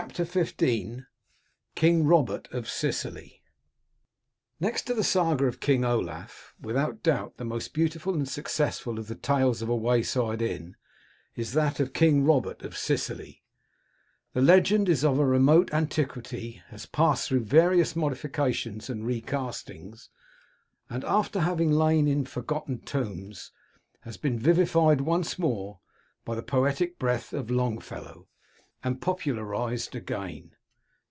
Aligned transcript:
236 0.15 1.03
KING 1.75 2.05
ROBERT 2.05 2.47
OF 2.51 2.67
SICILY 2.67 3.43
Next 4.59 4.81
to 4.87 4.95
the 4.95 5.03
Saga 5.05 5.45
of 5.45 5.59
King 5.59 5.85
Olaf, 5.85 6.53
without 6.59 7.01
doubt 7.03 7.37
the 7.37 7.45
most 7.45 7.71
beautiful 7.71 8.15
and 8.15 8.27
successful 8.27 8.97
of 8.97 9.07
the 9.07 9.15
Tales 9.15 9.61
of 9.61 9.69
a 9.69 9.75
Wayside 9.75 10.41
Inn, 10.41 10.75
is 11.35 11.53
that 11.53 11.79
of 11.79 11.93
King 11.93 12.25
Robert 12.25 12.63
of 12.63 12.75
Sicily, 12.75 13.43
The 14.33 14.41
legend 14.41 14.89
is 14.89 15.05
of 15.05 15.17
a 15.19 15.25
remote 15.25 15.71
antiquity, 15.71 16.61
has 16.69 16.87
passed 16.87 17.27
through 17.29 17.43
various 17.45 17.95
modifications 17.95 18.89
and 18.89 19.05
recastings, 19.05 20.09
and, 20.89 21.03
after 21.05 21.41
having 21.41 21.71
lain 21.71 22.05
by 22.05 22.11
in 22.11 22.25
foi^otten 22.25 22.83
tomes, 22.85 23.51
has 24.01 24.17
been 24.17 24.37
vivified 24.39 24.99
once 25.01 25.37
more 25.39 25.79
by 26.25 26.33
the 26.35 26.43
poetic 26.43 26.97
breath 26.99 27.31
of 27.33 27.49
Longfellow, 27.51 28.27
and 28.83 28.99
popu 28.99 29.31
larised 29.35 29.93
again. 29.93 30.55